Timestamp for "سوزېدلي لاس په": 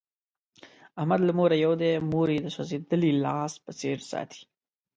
2.55-3.71